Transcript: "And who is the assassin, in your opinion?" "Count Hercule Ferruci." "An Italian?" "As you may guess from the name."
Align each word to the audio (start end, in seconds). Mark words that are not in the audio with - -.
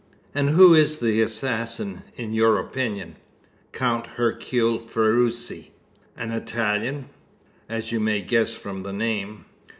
"And 0.33 0.49
who 0.49 0.73
is 0.73 0.97
the 0.97 1.21
assassin, 1.21 2.01
in 2.15 2.33
your 2.33 2.57
opinion?" 2.57 3.17
"Count 3.71 4.07
Hercule 4.07 4.79
Ferruci." 4.79 5.73
"An 6.17 6.31
Italian?" 6.31 7.07
"As 7.69 7.91
you 7.91 7.99
may 7.99 8.21
guess 8.23 8.51
from 8.55 8.81
the 8.81 8.93
name." 8.93 9.45